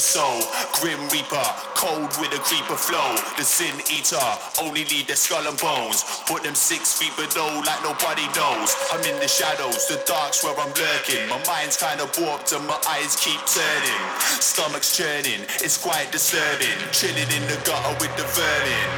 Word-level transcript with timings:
your 0.00 0.24
soul. 0.24 0.40
Grim 0.80 1.04
Reaper, 1.12 1.44
cold 1.76 2.08
with 2.20 2.32
a 2.32 2.40
creeper 2.40 2.76
flow. 2.76 3.16
The 3.36 3.44
sin 3.44 3.74
eater, 3.92 4.16
only 4.62 4.86
lead 4.86 5.06
their 5.06 5.16
skull 5.16 5.46
and 5.46 5.58
bones. 5.58 6.04
Put 6.26 6.42
them 6.42 6.54
six 6.54 6.98
feet 6.98 7.14
below 7.16 7.60
like 7.66 7.82
nobody 7.84 8.26
knows. 8.32 8.74
I'm 8.92 9.04
in 9.04 9.20
the 9.20 9.28
shadows, 9.28 9.86
the 9.88 10.00
dark's 10.06 10.42
where 10.42 10.58
I'm 10.58 10.72
lurking. 10.72 11.28
My 11.28 11.42
mind's 11.46 11.76
kinda 11.76 12.08
warped 12.18 12.52
and 12.52 12.66
my 12.66 12.80
eyes 12.88 13.14
keep 13.16 13.44
turning. 13.44 14.00
Stomach's 14.40 14.96
churning, 14.96 15.44
it's 15.60 15.76
quite 15.76 16.10
disturbing. 16.10 16.78
Chilling 16.92 17.30
in 17.36 17.46
the 17.48 17.60
gutter 17.64 17.94
with 18.00 18.16
the 18.16 18.24
vermin. 18.38 18.88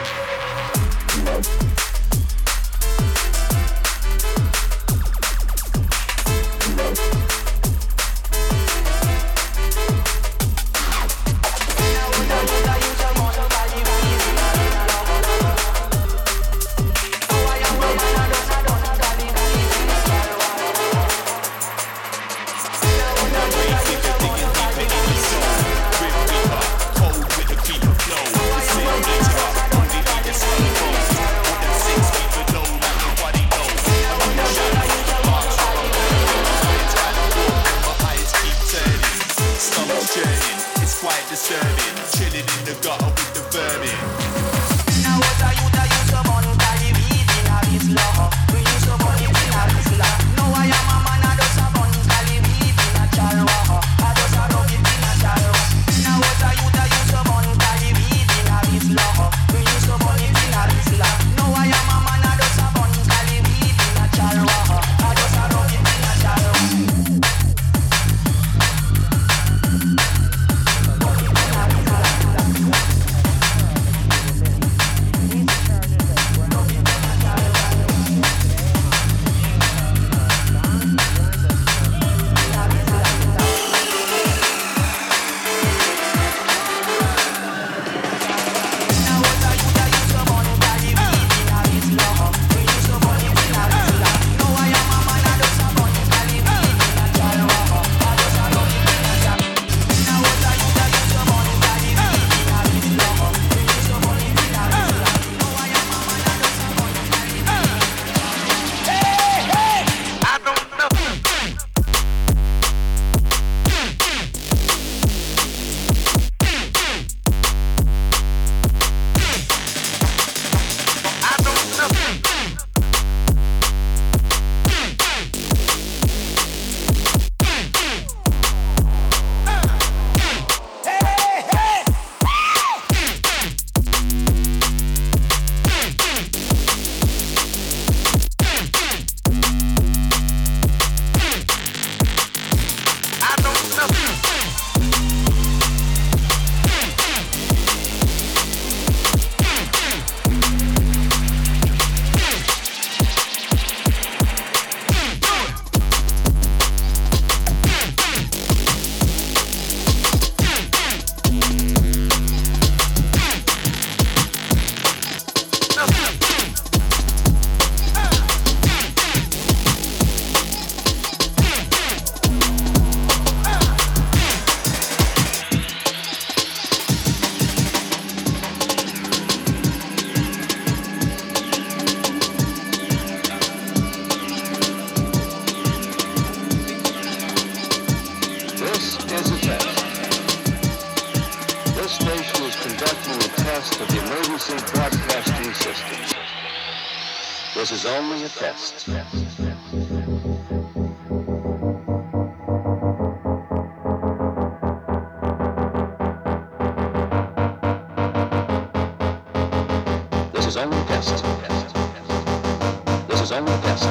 This 213.72 213.86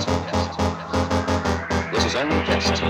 is 2.06 2.16
only 2.16 2.38
a 2.38 2.46
test. 2.46 2.84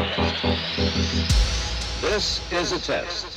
This 2.01 2.51
is 2.51 2.73
a 2.73 2.79
test. 2.79 3.30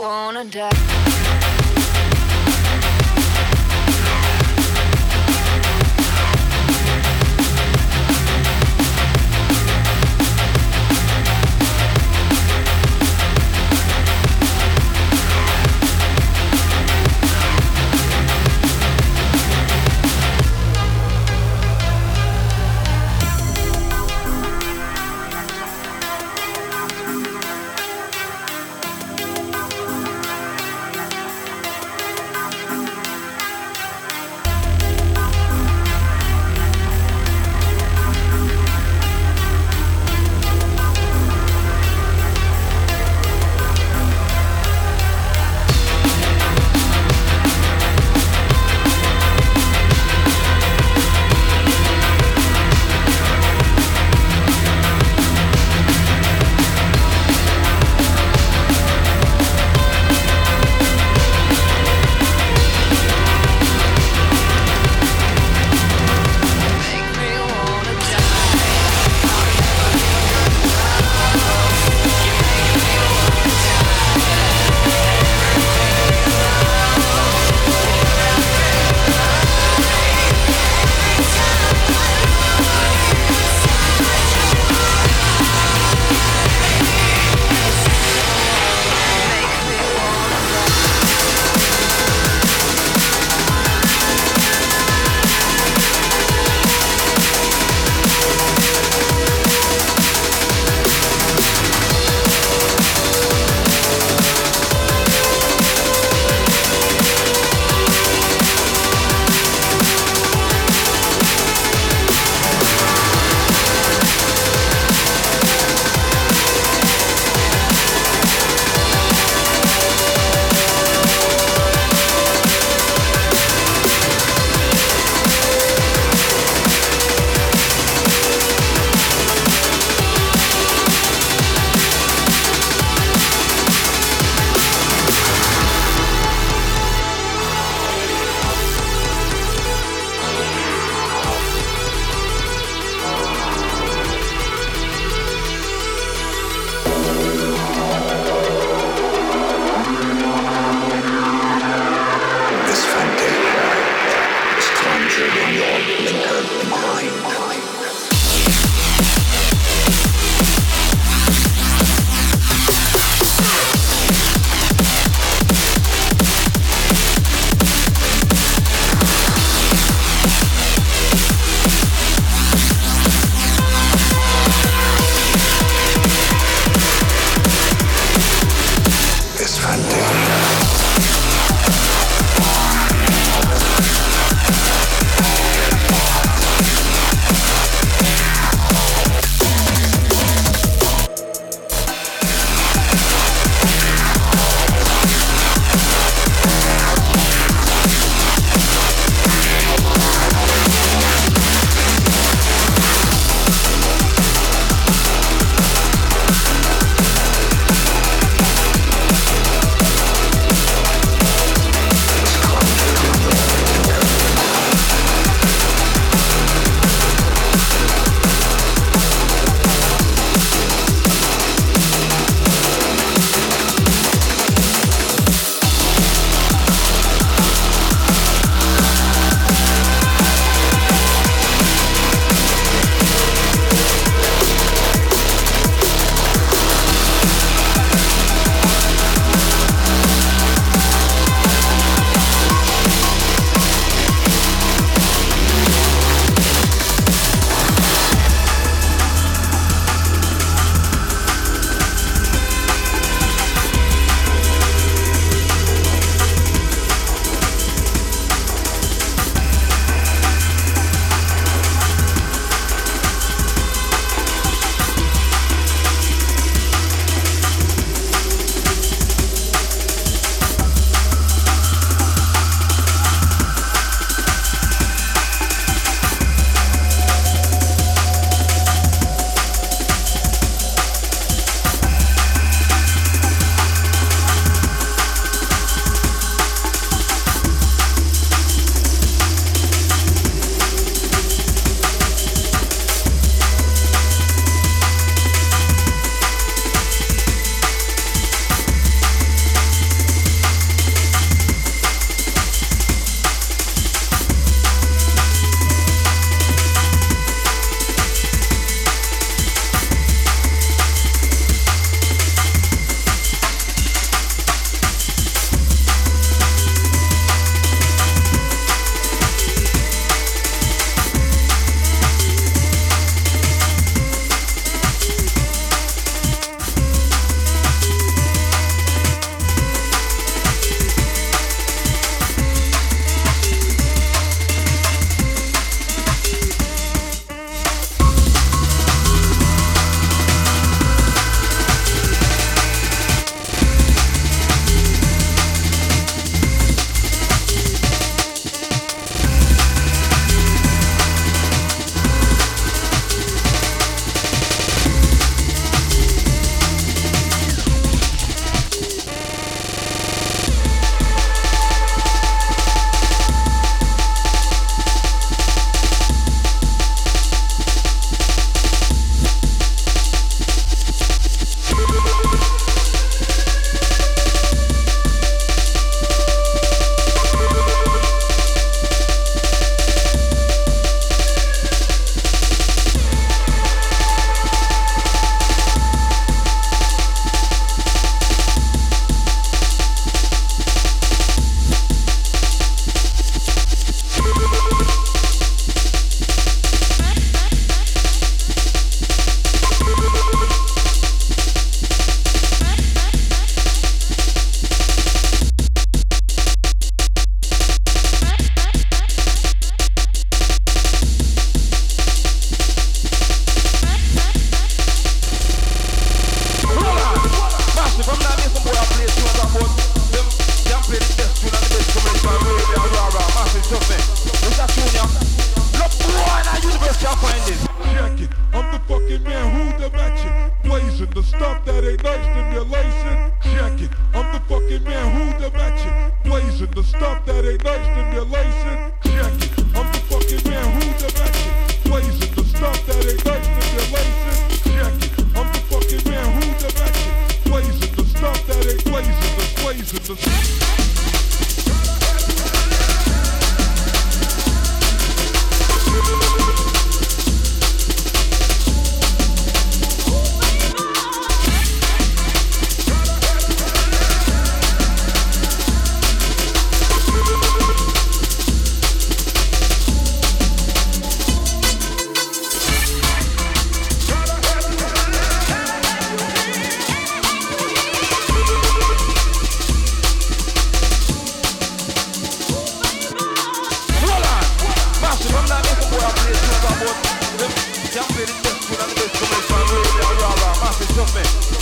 Wanna 0.00 0.44
die. 0.44 1.49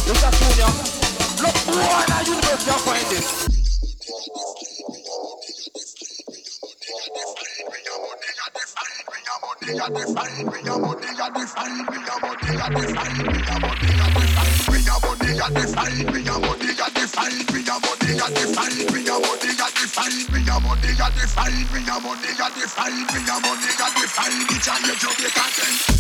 Look 0.09 0.17
at 0.25 0.33
Junior. 0.33 0.65
Look, 1.43 1.57
why 1.69 2.01
in 2.01 2.09
the 2.09 2.31
universe 2.31 2.67
you 2.67 2.73
find 2.73 3.07
this? 3.11 3.49
It's 24.51 25.03
your 25.03 25.13
Jamaican 25.13 25.98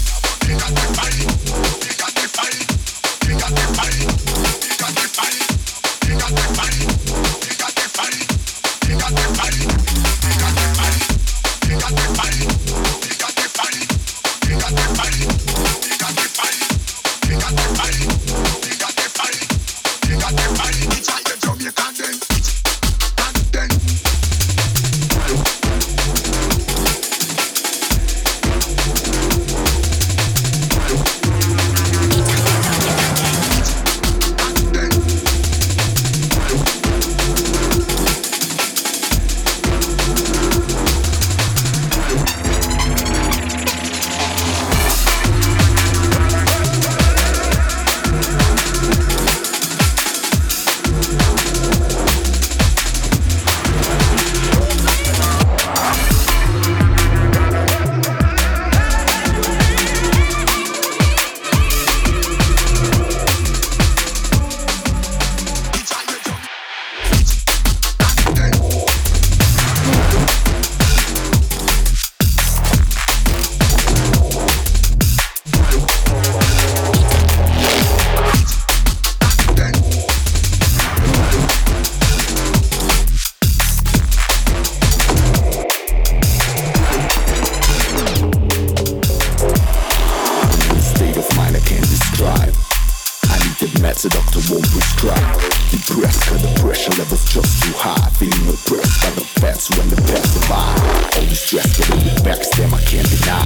Pressure 96.88 97.02
levels 97.02 97.24
just 97.32 97.62
too 97.62 97.72
high. 97.76 98.08
Feeling 98.16 98.48
oppressed 98.48 99.02
by 99.02 99.10
the 99.10 99.24
facts 99.40 99.68
when 99.76 99.88
the 99.90 99.96
past 100.08 100.36
arrive. 100.48 101.16
All 101.16 101.26
this 101.28 101.40
stress 101.40 101.76
getting 101.76 102.04
me 102.04 102.14
back, 102.24 102.40
damn, 102.52 102.72
I 102.72 102.80
can't 102.82 103.08
deny. 103.08 103.44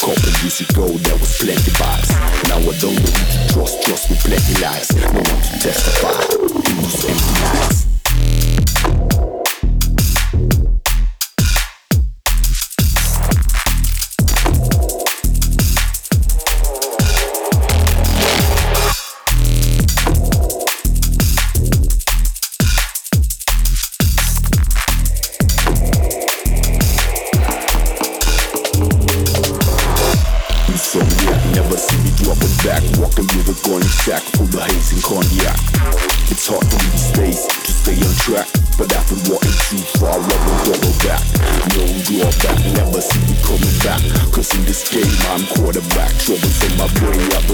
Couple 0.00 0.32
years 0.42 0.60
ago, 0.60 0.88
there 0.88 1.16
was 1.16 1.38
plenty 1.38 1.70
vibes. 1.72 2.10
Now 2.48 2.58
I 2.58 2.76
don't 2.78 2.96
need 2.96 3.06
to 3.06 3.54
trust, 3.54 3.82
trust 3.82 4.10
with 4.10 4.20
plenty 4.20 4.60
lies. 4.60 4.94
No 4.94 5.06
one 5.06 5.24
to 5.24 5.58
testify 5.60 6.20
in 6.68 6.76
these 6.76 7.04
empty 7.04 7.40
nights. 7.40 7.89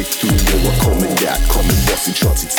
Through 0.07 0.63
war 0.63 0.73
kommen, 0.79 1.01
coming 1.01 1.17
back, 1.17 1.41
was 1.91 2.09
in 2.09 2.15
shots. 2.15 2.56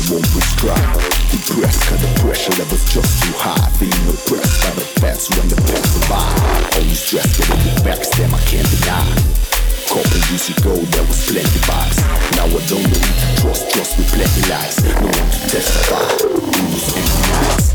The 0.00 0.08
doctor 0.08 0.14
won't 0.14 0.26
prescribe. 0.30 1.00
Depressed 1.30 1.82
cause 1.86 2.00
the 2.00 2.20
pressure 2.20 2.52
level's 2.58 2.84
just 2.92 3.22
too 3.22 3.32
high. 3.36 3.70
Feeling 3.78 4.14
oppressed 4.14 4.62
by 4.62 4.70
the 4.74 4.86
fence 5.00 5.28
when 5.36 5.48
the 5.48 5.56
pets 5.56 5.90
survive. 5.90 6.76
Only 6.76 6.94
stress 6.94 7.26
getting 7.36 7.60
the 7.64 7.80
backstab 7.82 8.32
I 8.32 8.40
can't 8.48 8.68
deny. 8.80 9.06
Couple 9.88 10.22
years 10.30 10.48
ago 10.50 10.74
there 10.94 11.04
was 11.04 11.26
plenty 11.26 11.60
vibes. 11.66 11.98
Now 12.36 12.46
I 12.46 12.60
don't 12.70 12.86
to 12.86 13.00
trust, 13.40 13.70
trust 13.70 13.98
with 13.98 14.08
plenty 14.12 14.48
lies. 14.48 14.84
No 14.84 14.94
one 15.02 15.12
to 15.12 15.38
testify. 15.50 16.04
Who's 16.30 17.69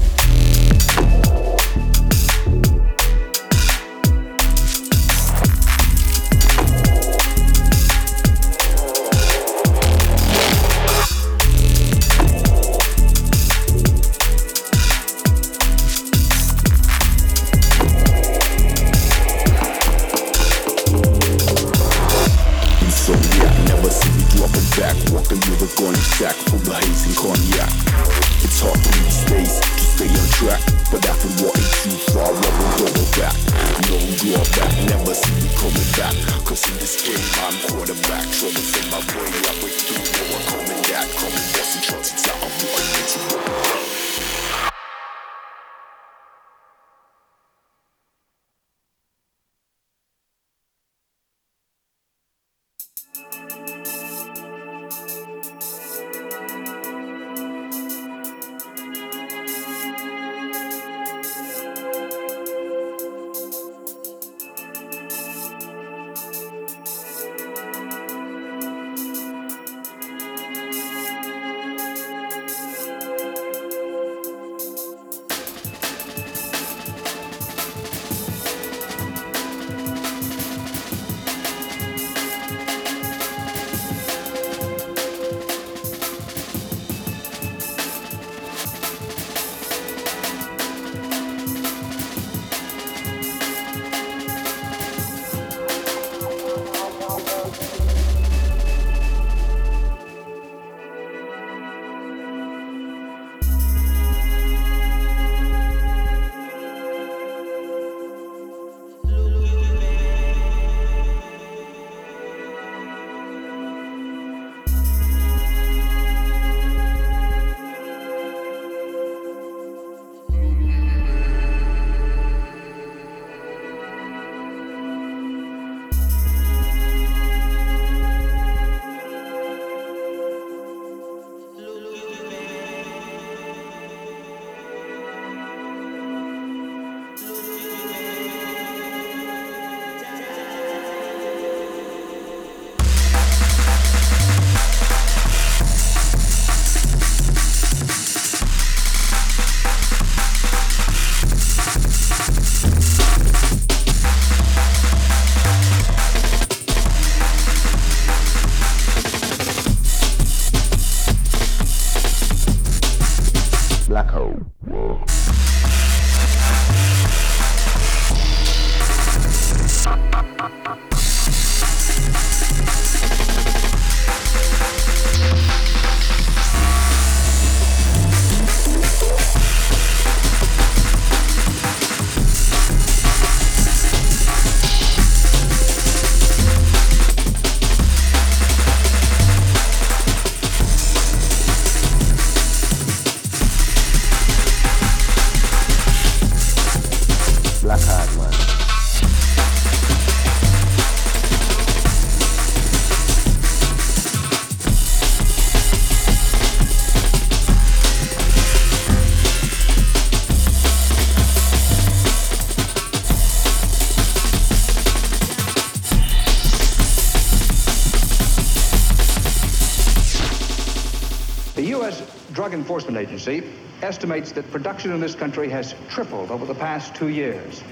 empty 221.85 222.05
Drug 222.33 222.53
Enforcement 222.53 222.97
Agency 222.97 223.43
estimates 223.81 224.31
that 224.31 224.49
production 224.51 224.91
in 224.91 224.99
this 224.99 225.15
country 225.15 225.49
has 225.49 225.75
tripled 225.89 226.31
over 226.31 226.45
the 226.45 226.55
past 226.55 226.95
two 226.95 227.09
years. 227.09 227.63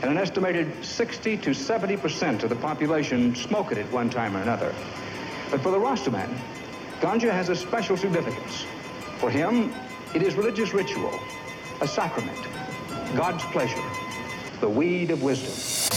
And 0.00 0.10
an 0.10 0.16
estimated 0.16 0.84
60 0.84 1.36
to 1.38 1.54
70 1.54 1.96
percent 1.96 2.42
of 2.44 2.50
the 2.50 2.56
population 2.56 3.34
smoke 3.34 3.72
it 3.72 3.78
at 3.78 3.90
one 3.92 4.08
time 4.08 4.36
or 4.36 4.42
another. 4.42 4.74
But 5.50 5.60
for 5.60 5.70
the 5.70 5.78
Rastaman, 5.78 6.38
ganja 7.00 7.30
has 7.30 7.48
a 7.48 7.56
special 7.56 7.96
significance. 7.96 8.64
For 9.18 9.30
him, 9.30 9.74
it 10.14 10.22
is 10.22 10.34
religious 10.34 10.72
ritual, 10.72 11.18
a 11.80 11.88
sacrament, 11.88 12.38
God's 13.16 13.44
pleasure, 13.46 13.82
the 14.60 14.68
weed 14.68 15.10
of 15.10 15.22
wisdom. 15.22 15.87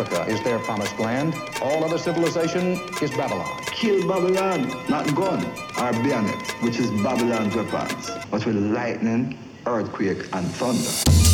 Africa 0.00 0.30
is 0.30 0.42
their 0.42 0.58
promised 0.60 0.98
land. 0.98 1.34
All 1.60 1.84
other 1.84 1.98
civilization 1.98 2.80
is 3.02 3.10
Babylon. 3.10 3.46
Kill 3.66 4.08
Babylon, 4.08 4.66
not 4.88 5.14
gun 5.14 5.44
or 5.78 5.92
bayonet, 6.02 6.40
which 6.62 6.78
is 6.78 6.90
Babylon's 7.02 7.54
weapons, 7.54 8.10
but 8.30 8.46
with 8.46 8.56
lightning, 8.56 9.38
earthquake, 9.66 10.26
and 10.32 10.46
thunder. 10.52 11.29